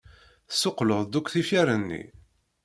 Tessuqqleḍ-d 0.49 1.13
akk 1.19 1.27
tifyar-nni. 1.33 2.03